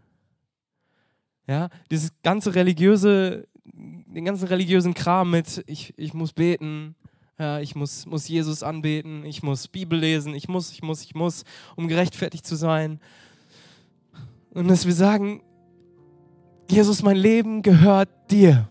[1.47, 6.95] Ja, dieses ganze religiöse, den ganzen religiösen Kram mit, ich, ich muss beten,
[7.39, 11.15] ja, ich muss, muss Jesus anbeten, ich muss Bibel lesen, ich muss, ich muss, ich
[11.15, 13.01] muss, um gerechtfertigt zu sein.
[14.55, 15.43] Und dass wir sagen,
[16.71, 18.69] Jesus, mein Leben gehört dir.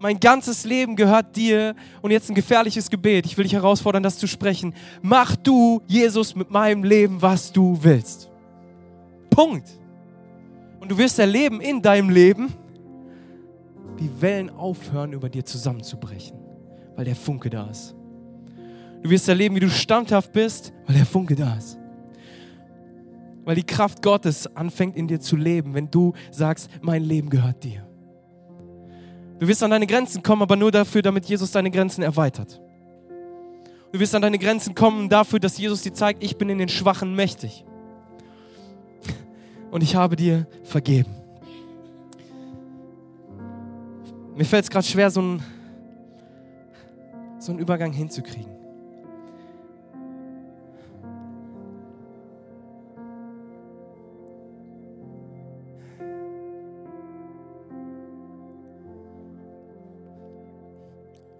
[0.00, 1.74] Mein ganzes Leben gehört dir.
[2.02, 3.26] Und jetzt ein gefährliches Gebet.
[3.26, 4.74] Ich will dich herausfordern, das zu sprechen.
[5.02, 8.30] Mach du, Jesus, mit meinem Leben, was du willst.
[9.30, 9.68] Punkt.
[10.80, 12.52] Und du wirst erleben in deinem Leben,
[13.96, 16.44] wie Wellen aufhören, über dir zusammenzubrechen
[16.96, 17.94] weil der Funke da ist.
[19.02, 21.78] Du wirst erleben, wie du standhaft bist, weil der Funke da ist.
[23.44, 27.62] Weil die Kraft Gottes anfängt in dir zu leben, wenn du sagst, mein Leben gehört
[27.62, 27.86] dir.
[29.38, 32.60] Du wirst an deine Grenzen kommen, aber nur dafür, damit Jesus deine Grenzen erweitert.
[33.92, 36.68] Du wirst an deine Grenzen kommen dafür, dass Jesus dir zeigt, ich bin in den
[36.68, 37.64] Schwachen mächtig.
[39.70, 41.14] Und ich habe dir vergeben.
[44.36, 45.42] Mir fällt es gerade schwer, so ein
[47.44, 48.53] so einen Übergang hinzukriegen.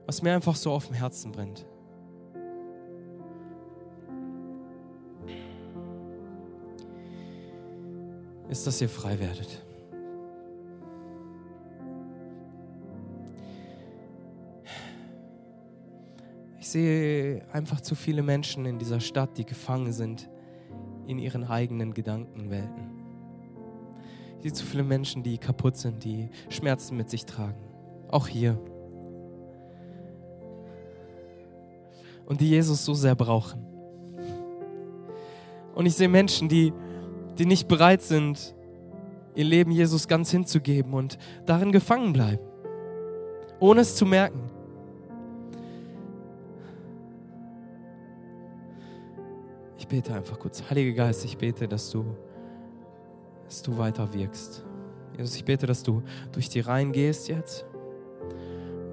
[0.07, 1.67] Was mir einfach so auf dem Herzen brennt.
[8.51, 9.65] ist, dass ihr frei werdet.
[16.75, 20.29] sehe einfach zu viele Menschen in dieser Stadt, die gefangen sind
[21.07, 22.91] in ihren eigenen Gedankenwelten.
[24.39, 27.63] Ich sehe zu viele Menschen, die kaputt sind, die Schmerzen mit sich tragen.
[28.09, 28.59] Auch hier.
[32.27, 33.65] Und die Jesus so sehr brauchen.
[35.75, 36.73] Und ich sehe Menschen, die,
[37.39, 38.55] die nicht bereit sind,
[39.35, 42.43] ihr Leben Jesus ganz hinzugeben und darin gefangen bleiben,
[43.59, 44.41] ohne es zu merken.
[49.77, 50.63] Ich bete einfach kurz.
[50.71, 52.05] Heiliger Geist, ich bete, dass du,
[53.45, 54.65] dass du weiter wirkst.
[55.17, 56.03] Jesus, ich bete, dass du
[56.33, 57.67] durch die Reihen gehst jetzt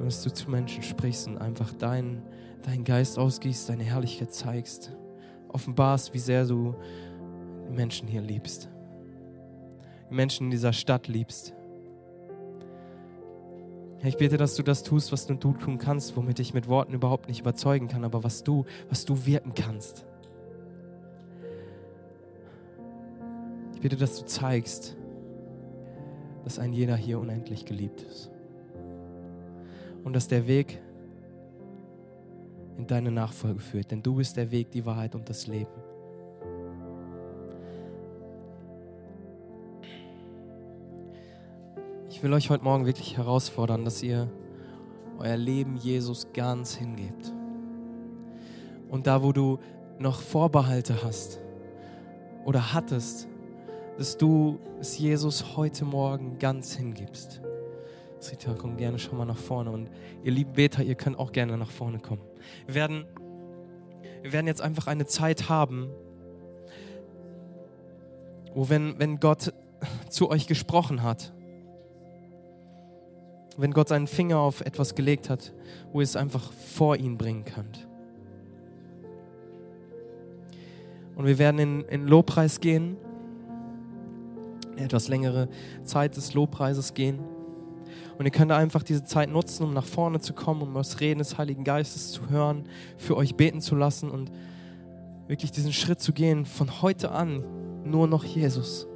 [0.02, 2.24] und dass du zu Menschen sprichst und einfach deinen
[2.64, 4.92] dein Geist ausgießt, deine Herrlichkeit zeigst,
[5.50, 6.76] offenbarst, wie sehr du
[7.68, 8.70] die Menschen hier liebst,
[10.10, 11.54] die Menschen in dieser Stadt liebst.
[14.04, 17.28] Ich bete, dass du das tust, was du tun kannst, womit ich mit Worten überhaupt
[17.28, 20.06] nicht überzeugen kann, aber was du, was du wirken kannst.
[23.76, 24.98] Ich bitte, dass du zeigst,
[26.44, 28.31] dass ein jeder hier unendlich geliebt ist.
[30.04, 30.82] Und dass der Weg
[32.78, 33.92] in deine Nachfolge führt.
[33.92, 35.72] Denn du bist der Weg, die Wahrheit und das Leben.
[42.10, 44.30] Ich will euch heute Morgen wirklich herausfordern, dass ihr
[45.18, 47.34] euer Leben Jesus ganz hingebt.
[48.90, 49.60] Und da, wo du
[49.98, 51.40] noch Vorbehalte hast
[52.46, 53.28] oder hattest,
[53.98, 57.42] dass du es Jesus heute Morgen ganz hingibst.
[58.30, 59.72] Rita, komm gerne schon mal nach vorne.
[59.72, 59.90] Und
[60.24, 62.22] ihr lieben Beter, ihr könnt auch gerne nach vorne kommen.
[62.66, 63.06] Wir werden,
[64.22, 65.90] wir werden jetzt einfach eine Zeit haben,
[68.54, 69.54] wo wenn, wenn Gott
[70.10, 71.32] zu euch gesprochen hat,
[73.58, 75.54] wenn Gott seinen Finger auf etwas gelegt hat,
[75.92, 77.88] wo ihr es einfach vor ihn bringen könnt.
[81.16, 82.98] Und wir werden in, in Lobpreis gehen
[84.84, 85.48] etwas längere
[85.84, 87.20] Zeit des Lobpreises gehen.
[88.18, 91.20] Und ihr könnt einfach diese Zeit nutzen, um nach vorne zu kommen, um das Reden
[91.20, 92.66] des Heiligen Geistes zu hören,
[92.98, 94.32] für euch beten zu lassen und
[95.28, 97.44] wirklich diesen Schritt zu gehen, von heute an
[97.86, 98.88] nur noch Jesus.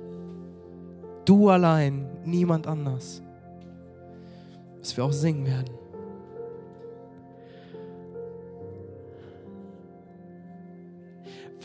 [1.26, 3.22] Du allein, niemand anders.
[4.80, 5.74] Was wir auch singen werden.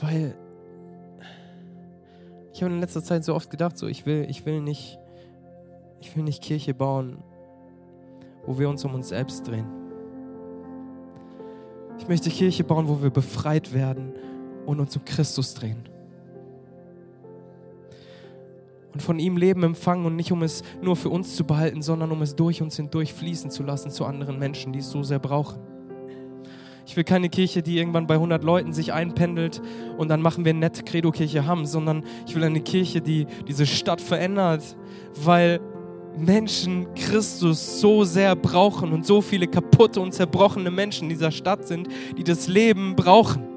[0.00, 0.34] Weil
[2.52, 4.98] ich habe in letzter Zeit so oft gedacht, so ich will, ich will nicht,
[6.00, 7.18] ich will nicht Kirche bauen,
[8.46, 9.66] wo wir uns um uns selbst drehen.
[11.98, 14.14] Ich möchte Kirche bauen, wo wir befreit werden
[14.66, 15.84] und uns um Christus drehen.
[18.92, 22.10] Und von ihm Leben empfangen und nicht um es nur für uns zu behalten, sondern
[22.10, 25.20] um es durch uns hindurch fließen zu lassen zu anderen Menschen, die es so sehr
[25.20, 25.60] brauchen.
[26.86, 29.62] Ich will keine Kirche, die irgendwann bei 100 Leuten sich einpendelt
[29.96, 34.00] und dann machen wir nett Credo-Kirche haben, sondern ich will eine Kirche, die diese Stadt
[34.00, 34.76] verändert,
[35.14, 35.60] weil
[36.16, 41.66] Menschen Christus so sehr brauchen und so viele kaputte und zerbrochene Menschen in dieser Stadt
[41.66, 43.50] sind, die das Leben brauchen.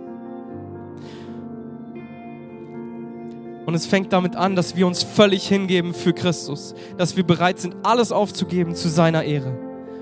[3.65, 7.59] Und es fängt damit an, dass wir uns völlig hingeben für Christus, dass wir bereit
[7.59, 9.57] sind, alles aufzugeben zu seiner Ehre,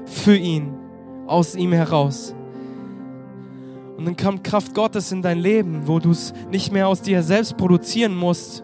[0.06, 0.74] für ihn,
[1.28, 2.34] aus ihm heraus.
[3.98, 7.22] Und dann kommt Kraft Gottes in dein Leben, wo du es nicht mehr aus dir
[7.22, 8.64] selbst produzieren musst,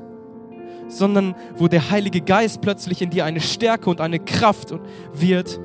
[0.88, 4.74] sondern wo der Heilige Geist plötzlich in dir eine Stärke und eine Kraft
[5.14, 5.60] wird.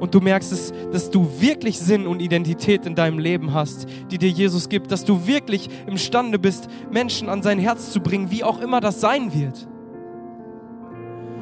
[0.00, 4.18] Und du merkst es, dass du wirklich Sinn und Identität in deinem Leben hast, die
[4.18, 8.42] dir Jesus gibt, dass du wirklich imstande bist, Menschen an sein Herz zu bringen, wie
[8.42, 9.68] auch immer das sein wird.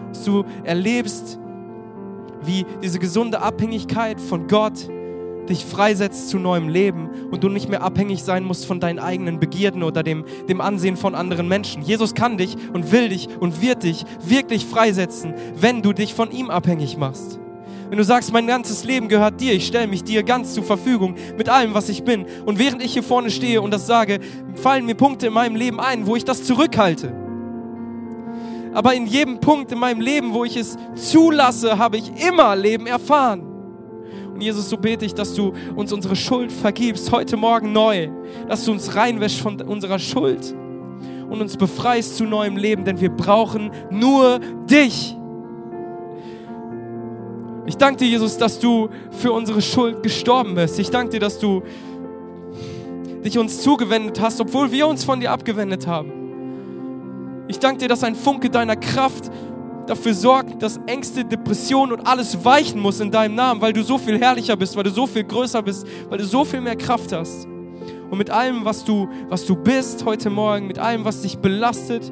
[0.08, 1.38] Dass du erlebst,
[2.42, 4.88] wie diese gesunde Abhängigkeit von Gott
[5.48, 9.40] dich freisetzt zu neuem Leben und du nicht mehr abhängig sein musst von deinen eigenen
[9.40, 11.82] Begierden oder dem, dem Ansehen von anderen Menschen.
[11.82, 16.30] Jesus kann dich und will dich und wird dich wirklich freisetzen, wenn du dich von
[16.30, 17.38] ihm abhängig machst.
[17.88, 21.14] Wenn du sagst, mein ganzes Leben gehört dir, ich stelle mich dir ganz zur Verfügung
[21.38, 22.26] mit allem, was ich bin.
[22.44, 24.20] Und während ich hier vorne stehe und das sage,
[24.56, 27.14] fallen mir Punkte in meinem Leben ein, wo ich das zurückhalte.
[28.74, 32.86] Aber in jedem Punkt in meinem Leben, wo ich es zulasse, habe ich immer Leben
[32.86, 33.47] erfahren.
[34.38, 38.08] Und Jesus, so bete ich, dass du uns unsere Schuld vergibst, heute Morgen neu,
[38.46, 40.54] dass du uns reinwäschst von unserer Schuld
[41.28, 44.38] und uns befreist zu neuem Leben, denn wir brauchen nur
[44.70, 45.16] dich.
[47.66, 50.78] Ich danke dir, Jesus, dass du für unsere Schuld gestorben bist.
[50.78, 51.64] Ich danke dir, dass du
[53.24, 56.12] dich uns zugewendet hast, obwohl wir uns von dir abgewendet haben.
[57.48, 59.32] Ich danke dir, dass ein Funke deiner Kraft
[59.88, 63.98] dafür sorgt, dass Ängste, Depressionen und alles weichen muss in deinem Namen, weil du so
[63.98, 67.12] viel herrlicher bist, weil du so viel größer bist, weil du so viel mehr Kraft
[67.12, 67.46] hast.
[68.10, 72.10] Und mit allem, was du, was du bist heute Morgen, mit allem, was dich belastet,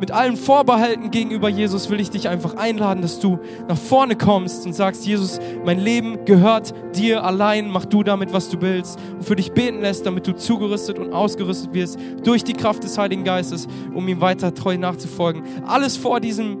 [0.00, 3.38] mit allen Vorbehalten gegenüber Jesus will ich dich einfach einladen, dass du
[3.68, 8.50] nach vorne kommst und sagst, Jesus, mein Leben gehört dir allein, mach du damit, was
[8.50, 12.54] du willst und für dich beten lässt, damit du zugerüstet und ausgerüstet wirst durch die
[12.54, 15.42] Kraft des Heiligen Geistes, um ihm weiter treu nachzufolgen.
[15.64, 16.58] Alles vor diesem,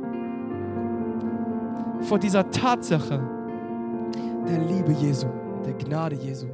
[2.04, 3.20] vor dieser Tatsache
[4.46, 5.26] der Liebe Jesu,
[5.64, 6.46] der Gnade Jesu.